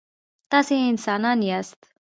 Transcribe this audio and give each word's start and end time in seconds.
تاسي 0.51 0.75
انسانان 0.91 1.39
یاست. 1.49 1.81